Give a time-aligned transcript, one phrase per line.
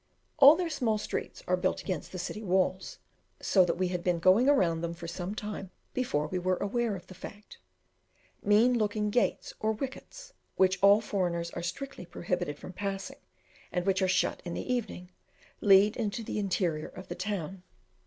[0.39, 2.97] All their small streets are built against the city walls,
[3.39, 6.95] so that we had been going round them for some time before we were aware
[6.95, 7.59] of the fact.
[8.41, 13.19] Mean looking gates or wickets, which all foreigners are strictly prohibited from passing,
[13.71, 15.11] and which are shut in the evening,
[15.59, 17.61] lead into the interior of the town.